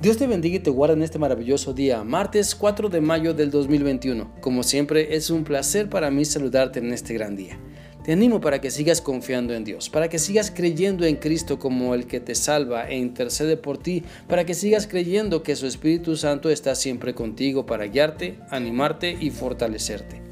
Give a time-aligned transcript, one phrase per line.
[0.00, 3.50] Dios te bendiga y te guarde en este maravilloso día, martes 4 de mayo del
[3.50, 4.32] 2021.
[4.40, 7.58] Como siempre, es un placer para mí saludarte en este gran día.
[8.02, 11.92] Te animo para que sigas confiando en Dios, para que sigas creyendo en Cristo como
[11.94, 16.16] el que te salva e intercede por ti, para que sigas creyendo que su Espíritu
[16.16, 20.22] Santo está siempre contigo para guiarte, animarte y fortalecerte.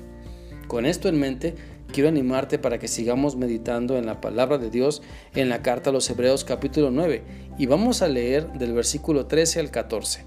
[0.67, 1.57] Con esto en mente,
[1.93, 5.03] quiero animarte para que sigamos meditando en la palabra de Dios
[5.35, 7.23] en la carta a los Hebreos capítulo 9
[7.59, 10.25] y vamos a leer del versículo 13 al 14.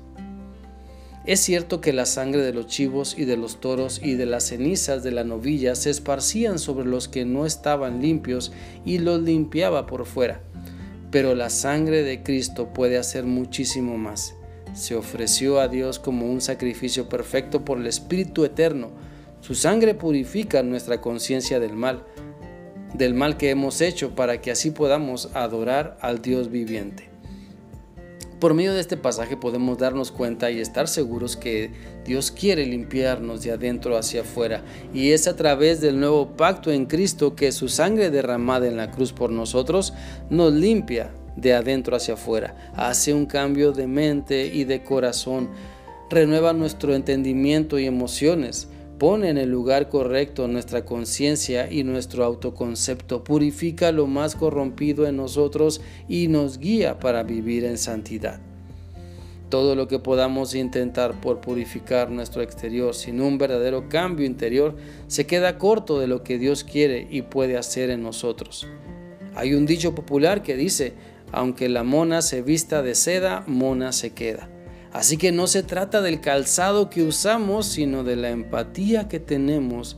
[1.24, 4.46] Es cierto que la sangre de los chivos y de los toros y de las
[4.46, 8.52] cenizas de la novilla se esparcían sobre los que no estaban limpios
[8.86, 10.42] y los limpiaba por fuera.
[11.12, 14.34] Pero la sangre de Cristo puede hacer muchísimo más.
[14.74, 18.90] Se ofreció a Dios como un sacrificio perfecto por el Espíritu Eterno,
[19.42, 22.06] su sangre purifica nuestra conciencia del mal,
[22.94, 27.10] del mal que hemos hecho para que así podamos adorar al Dios viviente.
[28.40, 31.70] Por medio de este pasaje podemos darnos cuenta y estar seguros que
[32.06, 34.64] Dios quiere limpiarnos de adentro hacia afuera.
[34.96, 38.90] Y es a través del nuevo pacto en Cristo que su sangre derramada en la
[38.90, 39.94] cruz por nosotros
[40.32, 45.50] nos limpia de adentro hacia afuera, hace un cambio de mente y de corazón,
[46.10, 48.68] renueva nuestro entendimiento y emociones,
[49.02, 55.18] pone en el lugar correcto nuestra conciencia y nuestro autoconcepto, purifica lo más corrompido en
[55.18, 58.40] nosotros y nos guía para vivir en santidad.
[59.50, 64.76] Todo lo que podamos intentar por purificar nuestro exterior sin un verdadero cambio interior
[65.08, 68.68] se queda corto de lo que Dios quiere y puede hacer en nosotros.
[69.34, 70.94] Hay un dicho popular que dice,
[71.32, 74.51] aunque la mona se vista de seda, mona se queda.
[74.94, 79.98] Así que no se trata del calzado que usamos, sino de la empatía que tenemos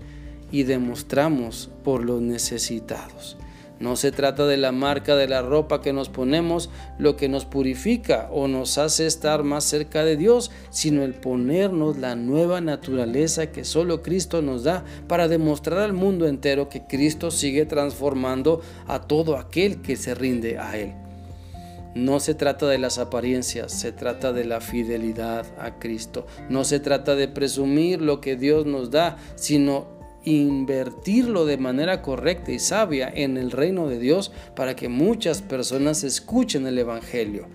[0.51, 3.37] y demostramos por los necesitados.
[3.79, 7.43] No se trata de la marca de la ropa que nos ponemos, lo que nos
[7.43, 13.51] purifica o nos hace estar más cerca de Dios, sino el ponernos la nueva naturaleza
[13.51, 19.01] que solo Cristo nos da para demostrar al mundo entero que Cristo sigue transformando a
[19.01, 21.02] todo aquel que se rinde a Él.
[21.95, 26.25] No se trata de las apariencias, se trata de la fidelidad a Cristo.
[26.49, 29.93] No se trata de presumir lo que Dios nos da, sino
[30.23, 36.03] invertirlo de manera correcta y sabia en el reino de Dios para que muchas personas
[36.03, 37.47] escuchen el Evangelio.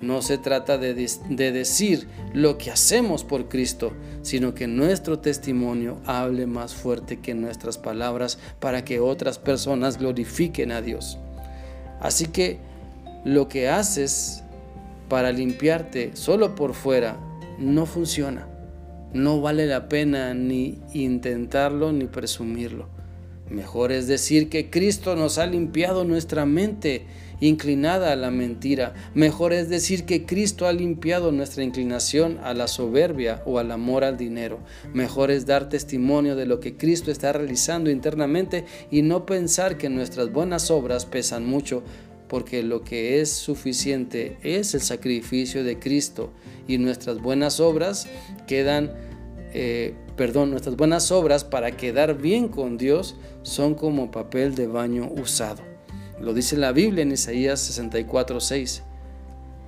[0.00, 5.98] No se trata de, de, decir lo que hacemos por Cristo, sino que nuestro testimonio
[6.04, 11.18] hable más fuerte que nuestras palabras para que otras personas glorifiquen a Dios.
[12.00, 12.58] Así que
[13.24, 14.44] lo que haces
[15.08, 17.18] para limpiarte solo por fuera
[17.58, 18.48] no funciona.
[19.12, 22.88] No vale la pena ni intentarlo ni presumirlo.
[23.48, 27.06] Mejor es decir que Cristo nos ha limpiado nuestra mente
[27.40, 28.94] inclinada a la mentira.
[29.14, 34.02] Mejor es decir que Cristo ha limpiado nuestra inclinación a la soberbia o al amor
[34.02, 34.60] al dinero.
[34.94, 39.90] Mejor es dar testimonio de lo que Cristo está realizando internamente y no pensar que
[39.90, 41.82] nuestras buenas obras pesan mucho
[42.28, 46.32] porque lo que es suficiente es el sacrificio de Cristo
[46.66, 48.08] y nuestras buenas obras
[48.46, 48.92] quedan,
[49.52, 55.10] eh, perdón, nuestras buenas obras para quedar bien con Dios son como papel de baño
[55.16, 55.62] usado.
[56.20, 58.82] Lo dice la Biblia en Isaías 64, 6.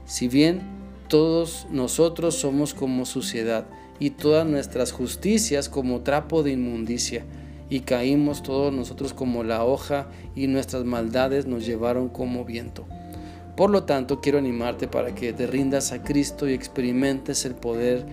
[0.07, 0.63] Si bien
[1.09, 3.67] todos nosotros somos como suciedad
[3.99, 7.25] y todas nuestras justicias como trapo de inmundicia,
[7.69, 12.87] y caímos todos nosotros como la hoja y nuestras maldades nos llevaron como viento.
[13.57, 18.05] Por lo tanto, quiero animarte para que te rindas a Cristo y experimentes el poder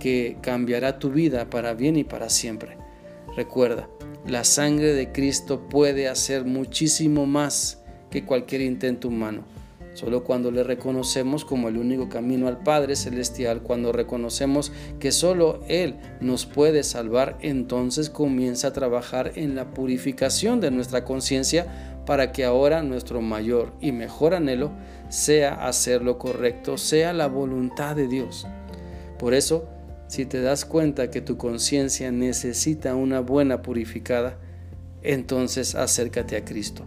[0.00, 2.76] que cambiará tu vida para bien y para siempre.
[3.36, 3.88] Recuerda,
[4.26, 9.44] la sangre de Cristo puede hacer muchísimo más que cualquier intento humano.
[9.98, 14.70] Solo cuando le reconocemos como el único camino al Padre Celestial, cuando reconocemos
[15.00, 21.04] que solo Él nos puede salvar, entonces comienza a trabajar en la purificación de nuestra
[21.04, 24.70] conciencia para que ahora nuestro mayor y mejor anhelo
[25.08, 28.46] sea hacer lo correcto, sea la voluntad de Dios.
[29.18, 29.68] Por eso,
[30.06, 34.38] si te das cuenta que tu conciencia necesita una buena purificada,
[35.02, 36.86] entonces acércate a Cristo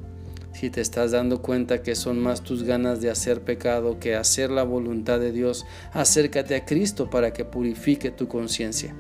[0.54, 4.52] si te estás dando cuenta que son más tus ganas de hacer pecado que hacer
[4.52, 8.94] la voluntad de Dios, acércate a Cristo para que purifique tu conciencia.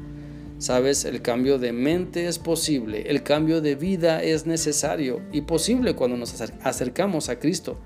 [0.57, 5.95] Sabes, el cambio de mente es posible, el cambio de vida es necesario y posible
[5.95, 7.79] cuando nos acercamos a Cristo.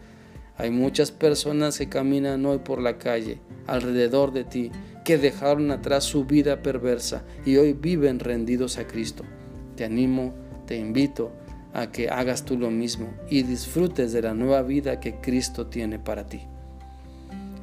[0.58, 4.72] Hay muchas personas que caminan hoy por la calle, alrededor de ti,
[5.04, 9.24] que dejaron atrás su vida perversa y hoy viven rendidos a Cristo.
[9.76, 10.34] Te animo,
[10.66, 11.32] te invito
[11.76, 16.00] a que hagas tú lo mismo y disfrutes de la nueva vida que Cristo tiene
[16.00, 16.42] para ti.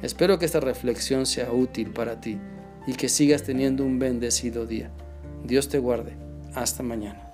[0.03, 2.37] Espero que esta reflexión sea útil para ti
[2.85, 4.91] y que sigas teniendo un bendecido día.
[5.43, 6.13] Dios te guarde.
[6.53, 7.32] Hasta mañana.